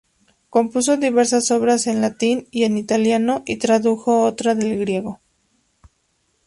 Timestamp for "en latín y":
1.85-2.63